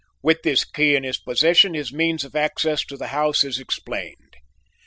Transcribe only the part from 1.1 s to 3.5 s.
possession his means of access to the house